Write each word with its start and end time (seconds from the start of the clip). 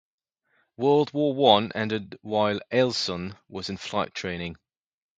World 0.77 1.13
War 1.13 1.35
One 1.35 1.71
ended 1.75 2.17
while 2.23 2.59
Eielson 2.71 3.37
was 3.47 3.69
in 3.69 3.77
flight 3.77 4.15
training. 4.15 4.55